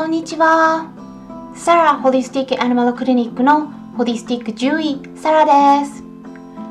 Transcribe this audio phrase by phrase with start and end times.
[0.00, 0.90] こんにちは。
[1.54, 3.66] サラホリスティックアニマルクリニックの
[3.98, 5.44] ホリスティック獣医サラ
[5.80, 6.02] です。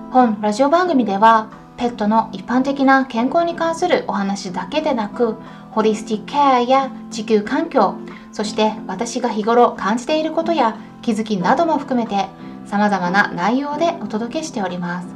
[0.09, 5.35] 本ラジオ番組ではペットの一般的な健康に関するお話だけでなく
[5.69, 7.97] ホリスティックケアや地球環境
[8.31, 12.29] そして私が日頃感じていることや気づきなども含めて
[12.65, 15.07] 様々な内容でお届けしております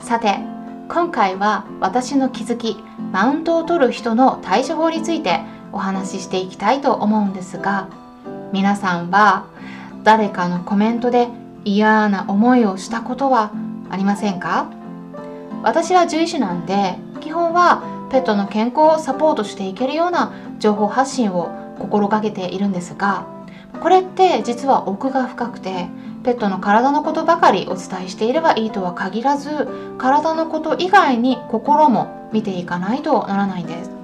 [0.00, 0.38] さて
[0.88, 2.78] 今回は私の気づき
[3.12, 5.42] マウントを取る人の対処法について
[5.72, 7.88] お話ししていきたいと思うんですが
[8.52, 9.46] 皆さんは
[10.04, 11.28] 誰かのコメントで
[11.64, 13.52] 嫌な思いをしたことは
[13.90, 14.70] ありませんか？
[15.62, 23.26] 私は獣医師なんで基本はペットの健康をサポートしていけるような情報発信を心がけているんですが
[23.80, 25.88] これって実は奥が深くて
[26.24, 33.97] ペットの体のことばかりお伝えしていればいいとは限らず体のこと以外に心も見ていかないとならないんです。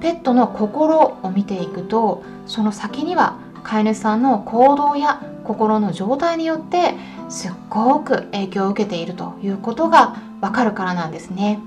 [0.00, 6.94] ペットの心を見ていくとその先には飼い主さんの行動や心の状態によって
[7.28, 11.60] すっごく影響を受けているということがわかるからなんですね。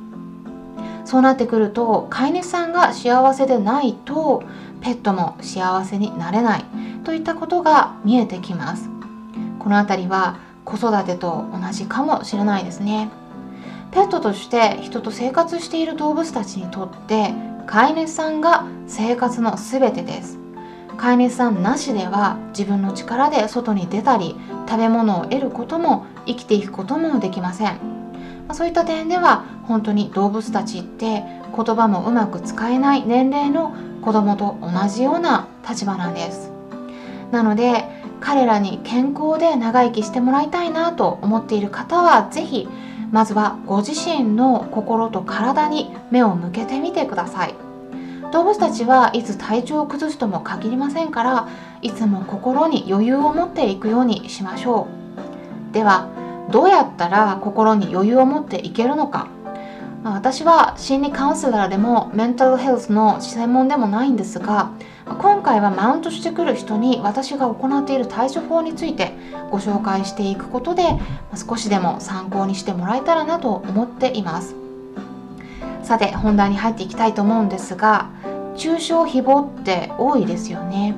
[1.03, 4.44] そうなってくると飼い主さんが幸せでないと
[4.81, 6.66] ペットも幸せになれない
[7.03, 8.89] といったことが見えてきます。
[9.59, 13.09] この辺りは子育てと同じかもしれないですね。
[13.92, 17.33] ペットとして人と生活している動物たちにとって
[17.67, 20.40] 飼い主さんが生活の全てです。
[20.98, 24.36] 飼い主さんなしでは自分の力で外に出たり
[24.67, 27.80] 食べ物を得ることも生きていくこともできません、
[28.54, 31.23] そういった点では本当に動物たちって
[31.56, 36.52] 言葉もうまく使えない年齢の子供と同じような立場なんです。
[37.32, 37.86] なので
[38.20, 42.70] 彼らに健康で長生きしてもらいたいなと思っている方は是非
[43.12, 47.56] まずはご自身の心と体に目を向けてみてください。
[48.31, 51.50] 動物たちはいつ体調を崩すとも限りませんから
[51.82, 54.88] いつも心に余裕を持っていくようにしましょ
[55.70, 55.73] う。
[55.73, 56.08] では
[56.50, 59.27] どうやったら心に余裕を持っていけるのか。
[60.04, 64.72] 私は心理カウンセラーでもメンタルヘルスの専門でもないんですが
[65.06, 69.14] 今回はマウントしてくる人に私が行っている対処法について
[69.52, 70.84] ご紹介していくことで
[71.36, 74.56] 少しでも参考にしてもらえたらなと思っています。
[75.84, 78.10] さて本題に入っていきたいと思うんですが
[78.56, 80.95] 中傷誹謗って多いですよね。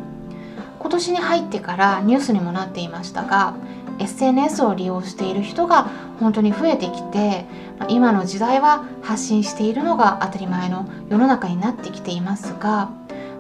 [0.84, 3.56] 今年に入ってからニュースにもなっていましたが
[4.00, 5.84] SNS を利用している人が
[6.20, 7.46] 本当に増えてきて
[7.88, 12.92] 今の時代は発信しているのが当たり前の世の中になってきていますが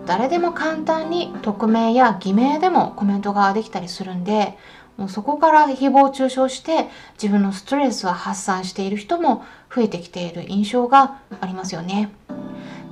[0.06, 4.58] 誰でも簡単に匿名や偽名でもコメントができたりするんで
[4.96, 6.88] もうそこから誹謗中傷して
[7.22, 9.44] 自分のストレスを発散している人も
[9.74, 12.12] 増えてきている印象がありますよね。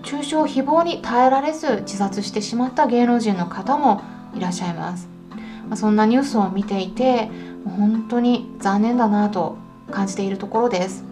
[0.03, 4.01] 中傷誹謗に耐えられず自殺してしまった芸能人の方も
[4.35, 5.07] いらっしゃいます。
[5.67, 7.29] まあ、そんなニュースを見ていて
[7.65, 9.57] 本当に残念だなと
[9.91, 11.03] 感じているところです。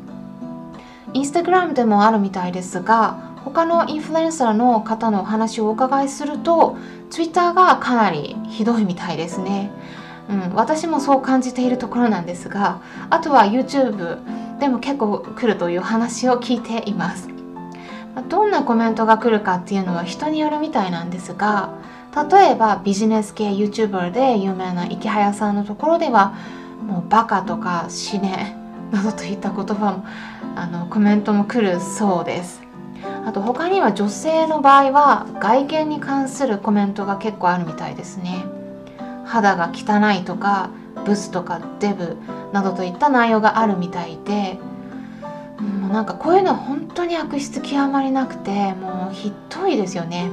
[1.13, 6.77] インスタグラムでもあるみたいですが他のインフルエンサーの方のお話をお伺いすると
[7.09, 9.71] Twitter がかなりひどいみたいですね。
[10.29, 14.19] うん、私もそう感じているところなんですがあとは YouTube
[14.59, 17.29] でも結構来るという話を聞いています
[18.29, 21.73] どんなコメントが来るかっていうのは人によるみたいなんですが
[22.15, 26.33] 例えばビジネス系 YouTuber で有名な池早さんのところでは
[26.85, 28.55] もうバカとか死ね
[28.91, 30.05] などといった言葉も
[30.55, 32.61] あのコメントも来るそうです。
[33.25, 38.43] あと他には女性の場合は外見に関するコメントが結構あるみたいですね。
[39.25, 40.71] 肌が汚いとか
[41.05, 42.17] ブスとかデブ
[42.51, 44.57] などといった内容があるみたいで
[45.59, 50.31] も、う、なんかこういうのは本当に悪質極まりなくてもうひどいですよね、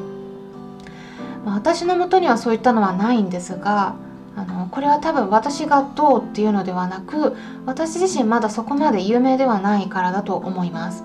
[1.46, 3.94] まあ、私のもとにはそういったのはないんですが
[4.34, 11.04] あのこれは多分私がどうっていうのではなく私自身まだそこまで有名ではないからだと思います。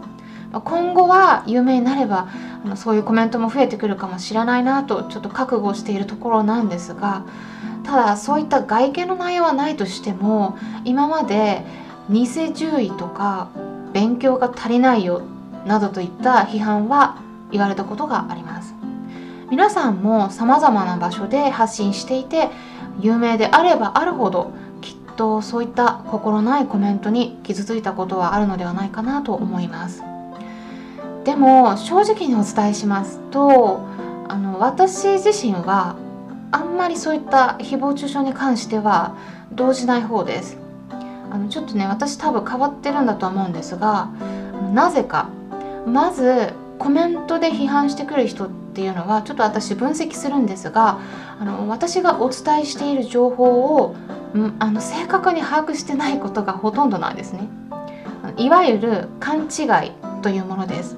[0.52, 2.28] 今後は有名になれば
[2.66, 7.24] あのそういうコメントも増えてくるかもしれないなとちょっと覚悟しているところなんですが
[7.86, 11.64] ただそういった外見の内容はないとしても今まで
[12.10, 13.50] 偽獣医とか
[13.94, 15.22] 勉強が足りないよ
[15.66, 18.76] などといった批判は言われたことがあります。
[19.52, 22.48] 皆さんも様々な場所で発信していて
[23.02, 30.04] 有名であればあるほどきっとそういった心ないコメントに傷ついたことはあるのではないかなと思います。
[31.26, 33.86] でも正直にお伝えしますと
[34.30, 35.98] あの私自身は
[36.54, 39.18] あんまりそういった誹謗中傷に関しては
[39.52, 40.58] 動じない方です。
[41.30, 44.08] あのちょっとね私多分変わってるんだと思うんですが
[44.74, 45.28] なぜか。
[45.86, 51.00] まずコメントで批判してくる人ってっていうのはちょっと私分析するんですが
[51.40, 53.96] あの私がお伝えしている情報を
[54.60, 57.50] あの正確に把握してないことがほとんどなんですね。
[58.38, 59.92] いわゆる勘違い
[60.22, 60.96] というものです。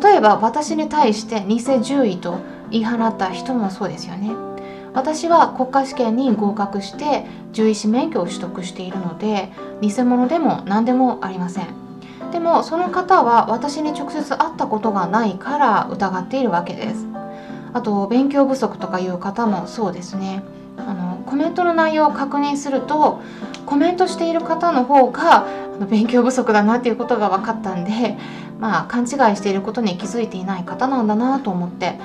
[0.00, 2.38] 例えば私に対して偽獣医と
[2.70, 4.30] 言い放った人もそうですよね。
[4.94, 9.50] 私は国家試験に合格して獣医師免許を取得しているので
[9.80, 11.87] 偽物でも何でもありません。
[12.32, 17.06] でもその方は私に直接会ったことがないから疑っているわけです
[17.72, 20.42] あと勉強不足とかいう方もそうですね
[20.76, 23.20] あのコメントの内容を確認すると
[23.66, 25.46] コメントしている方の方が
[25.90, 28.16] 勉強不足だなっていうことが分かったんで
[28.58, 31.98] まあ勘違いしていることに気づいていない方なんだなと思って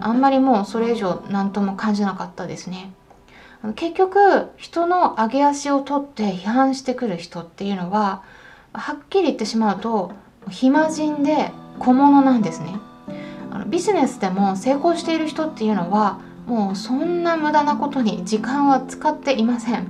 [0.00, 2.92] あんまりもうそれ以上何とも感じなかったですね。
[3.74, 8.22] 結局人の上げ足を取って批判してくる人っていうのは
[8.76, 10.12] はっきり言ってしまうと
[10.50, 12.78] 暇人で小物なんですね。
[13.50, 19.88] あのビジネスでも成功している人っていうのはもうそんな無駄なことに時間は使っていません。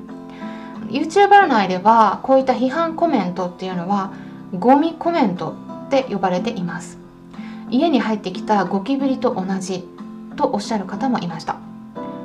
[0.88, 4.12] YouTuber 内ではこういった批判コメントっていうのは
[4.54, 5.54] ゴミコメント
[5.86, 6.98] って呼ばれています。
[7.68, 9.84] 家に入ってきたゴキブリと同じ
[10.36, 11.54] とおっしゃる方もいました、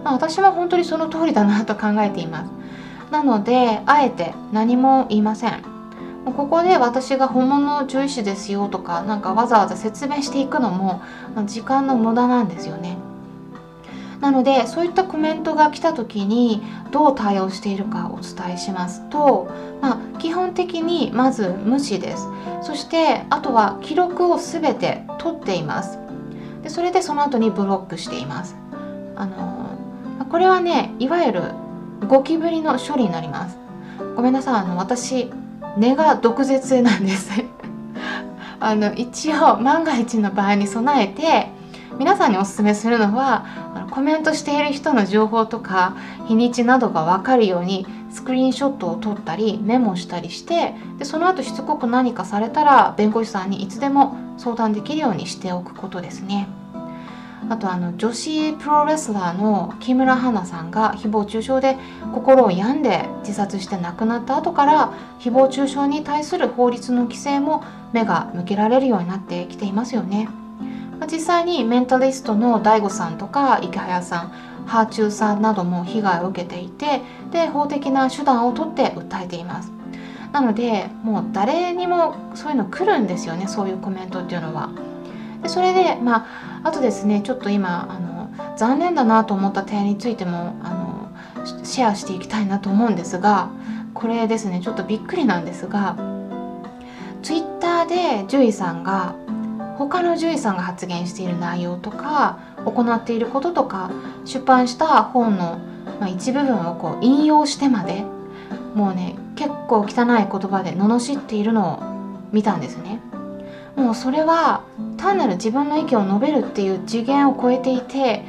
[0.03, 2.51] まあ、私は本当にその通りだなと考えています。
[3.11, 5.80] なのであえて何も言いません。
[6.25, 11.01] ここで私が本物の獣医師ですよとかなんかわざわざ説明していくのも
[11.45, 12.97] 時間の無駄なんですよね。
[14.19, 19.49] なのでそういったコメントが来た時にどう対応しているかお伝えしますと、
[19.81, 22.27] まあ、基本的にまず無視です。
[22.61, 25.97] そしてあとは記録を全て取っています。
[26.61, 28.55] でそれでその後にブロックしています。
[29.15, 29.71] あの
[30.29, 31.41] これはねいわゆる
[32.07, 33.57] ゴキブリの処理になります。
[34.15, 34.55] ごめんなさい。
[34.61, 35.31] あの私
[35.77, 37.31] 根が毒舌なんです
[38.59, 41.49] あの一応万が一の場合に備えて
[41.97, 43.45] 皆さんにおすすめするのは
[43.91, 45.95] コメントしている人の情報とか
[46.27, 56.47] 日にちなどが分かるようにスクリーンショットを撮ったりメモしたりしてでその後しつこく何かされたら弁護士さんにいつでも相談できるようにしておくことですね。
[57.51, 61.75] あとあの女子プロレスラーの木村花さんが誹謗中傷で
[62.13, 67.61] 心を病んで自殺して亡くなった後から誹謗中傷に対する法律の規制も
[67.91, 70.29] 目が向けられるようになってきていますよね。
[71.11, 74.31] 実際にメンタリストの DAIGO さんとか池早さん
[74.65, 77.01] ハーチューさんなども被害を受けていて
[77.31, 79.71] で法的な手段を取って訴えています
[80.31, 84.69] なのでもう誰にもそういうの来るんですよねそういうコメントっていうのは。
[85.41, 90.91] でそれでまああとですねちょっと今あの残念だなと思った点についてもあの
[91.63, 93.49] シェアしていきたいなと思うんですが
[93.93, 95.95] これですねちょっとびっくりなんですが
[97.23, 99.15] Twitter で獣医さんが
[99.77, 103.91] 他の獣医さんが発言している内容とか行っていることとか
[104.25, 105.59] 出版した本の、
[105.99, 108.03] ま、一部分をこう引用してまで
[108.75, 113.01] もうね結構汚い言葉で罵っているのを見たんですね。
[113.75, 114.63] もうそれは
[114.97, 118.23] 単なる自分の意見を述べるっていう次元を超えていて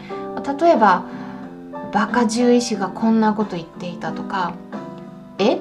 [0.60, 1.04] 例えば
[1.92, 4.54] 「バカ獣医師がこんなこと言っていた」とか
[5.38, 5.58] 「え？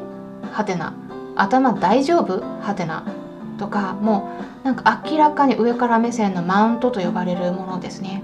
[0.52, 0.94] はてな
[1.36, 2.42] 頭大丈夫？
[2.62, 3.04] はてな」
[3.58, 4.30] とかも
[4.64, 8.24] うなんか明らかに上から目線のマウントと呼ばれるものですね。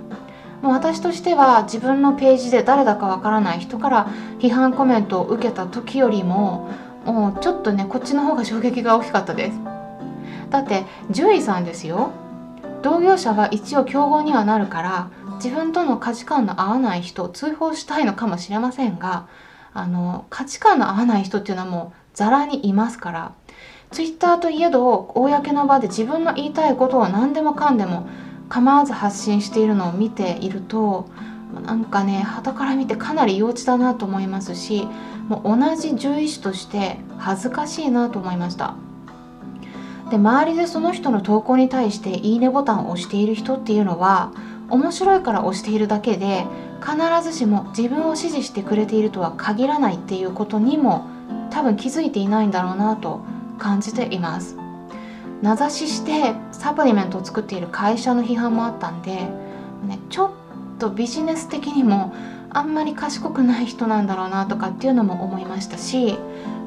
[0.61, 4.07] もう私としては自分のページで誰だかわからない人から
[4.39, 6.69] 批判コメントを受けた時よりも
[7.05, 9.76] もうちょっとねこっちの方が衝撃が大きかったです。
[10.49, 12.11] だって獣医さんですよ
[12.81, 19.27] 同業者は一応競合にはなるから自分との価値観の合わない人を通報したいのかもしれませんが
[19.73, 23.33] あの価値観の合わない人っていうのはもうざらにいますから
[23.91, 28.07] ツイッターといえど公の場で自分の言いたいことを何でもかんでも
[28.49, 31.09] 構わず発信しているのを見ていると
[31.63, 34.87] なんかね傍から見てかなり幼稚だなと思いますし
[35.27, 38.75] もう同じ獣医師として恥ずかしいなと思いました。
[40.09, 44.31] で周りでその人の投稿に対していいねボタンを押している人っていうのは
[44.69, 46.45] 面白いから押しているだけで
[46.81, 51.07] 必ずしも自分を支持してくれているとは限らないっていうことにも
[51.49, 53.21] 多分気づいていないんだろうなと
[53.57, 54.57] 感じています。
[55.41, 60.31] 名指ししてサプリメントを作っている会社の批判もあったんで、ね、ちょっ
[60.79, 62.13] とビジネス的にも
[62.49, 66.17] あんまり賢くない人なんだろうなとかっていうのも思いましたし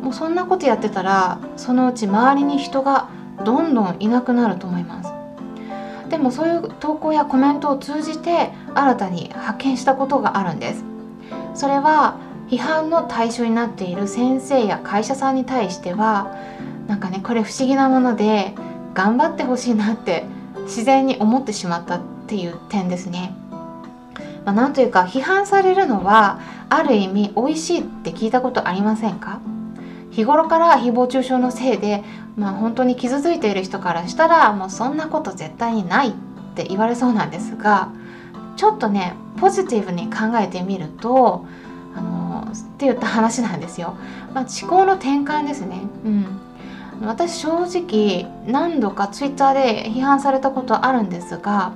[0.03, 3.09] もうそんなことやってたらそのうち周りに人が
[3.45, 5.11] どんどんいなくなると思います。
[6.09, 10.85] でもそういう投稿やコメントを通じて新たに発見したことがあるんです。
[11.55, 12.17] それは
[12.49, 16.37] 批判の対象になっている先生や会社さんに対しては
[16.89, 18.55] なんかねこれ不思議なもので
[18.93, 20.25] 頑張ってほしいなって
[20.65, 23.33] 自然に思ってしまったっていう点ですね。
[24.45, 29.41] まあ、なんというか批判されるのはある意味美味しいって聞いたことありませんか？
[30.11, 32.03] 日頃から誹謗中傷のせいで、
[32.41, 36.13] まあ、本当に傷ついている人からしたらもうそんなこと絶対にないっ
[36.57, 37.93] て言われそうなんですが
[38.57, 41.45] ちょっとねポジティブに考えてみると
[41.95, 43.95] あのって言った話なんですよ、
[44.33, 45.83] まあ、思考の転換ですね。
[46.05, 46.41] うん。
[47.03, 51.73] 私正直何度かツイッターで批判されたことあるんですが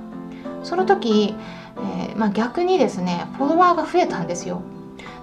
[0.63, 1.35] その時、
[1.77, 4.61] えー、まあ、逆にですねフォロワーが増えたんですよ。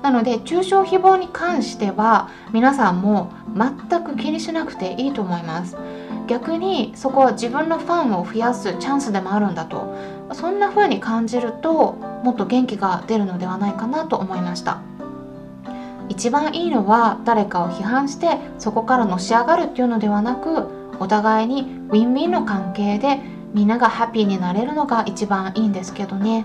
[0.02, 5.76] なので中傷誹謗に関しては皆さんも全く気にしなくていいと思います。
[6.28, 9.94] 逆にそこは自分のファンを増やすチャンスでもあるんだと。
[10.32, 11.92] そんな風に感じると
[12.25, 14.78] もっと元気が出るのではないかなと思いました。
[16.09, 20.68] 一番いいのは誰かを批判してそこからのし上がるっていうのではなく
[21.00, 23.21] お互いにウィンウィンの関係で
[23.54, 26.44] みんながハッピーになれるのが一番いいんですけどね、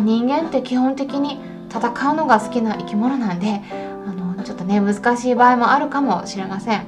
[0.00, 1.40] 人間って基本的に
[1.72, 3.62] 戦うのが好きな生き物なんで
[4.06, 6.86] あのちょっとね難しい場合もあるかもしれません。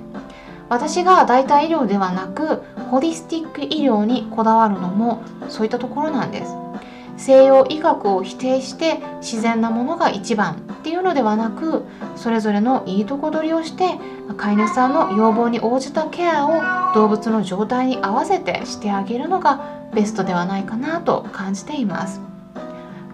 [0.69, 6.55] 私が代替医療ではなくホリスティック医療にこだわるのもそういったところなんです。
[7.17, 11.85] 西洋医学を否定して自然なものが一番っていうのではなく
[12.17, 13.99] それぞれのいいとこ取りをして
[14.37, 16.61] 飼い主さんの要望に応じたケアを
[16.95, 19.61] 動物の状態に合わせてしてあげるのが
[19.95, 22.34] ベストではないかなと感じています。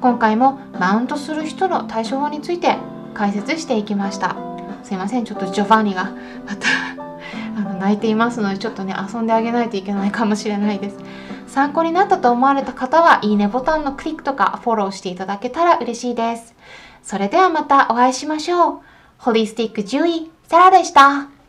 [0.00, 2.76] 今回もマウントする人の対処法について
[3.12, 4.37] 解説していきました。
[4.83, 6.12] すいませんちょっとジョバンニが
[6.47, 6.66] また
[7.57, 10.99] あの泣いていますのでちょっとね遊んであげないといけないかもしれないです。
[11.47, 16.54] 参考になったと思われた方はいいねボタンのクリックとかフォローしていただけたら嬉しいです。
[17.02, 18.78] それではまたお会いしましょう。
[19.19, 21.39] ホリスティック獣医サラでした。